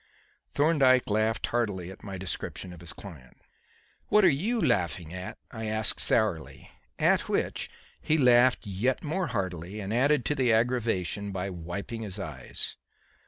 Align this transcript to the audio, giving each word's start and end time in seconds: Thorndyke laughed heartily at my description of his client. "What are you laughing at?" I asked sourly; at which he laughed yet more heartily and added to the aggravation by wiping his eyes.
Thorndyke 0.55 1.11
laughed 1.11 1.45
heartily 1.45 1.91
at 1.91 2.03
my 2.03 2.17
description 2.17 2.73
of 2.73 2.81
his 2.81 2.91
client. 2.91 3.37
"What 4.07 4.25
are 4.25 4.29
you 4.31 4.59
laughing 4.59 5.13
at?" 5.13 5.37
I 5.51 5.67
asked 5.67 5.99
sourly; 5.99 6.71
at 6.97 7.29
which 7.29 7.69
he 8.01 8.17
laughed 8.17 8.65
yet 8.65 9.03
more 9.03 9.27
heartily 9.27 9.79
and 9.79 9.93
added 9.93 10.25
to 10.25 10.33
the 10.33 10.51
aggravation 10.51 11.31
by 11.31 11.51
wiping 11.51 12.01
his 12.01 12.17
eyes. 12.17 12.77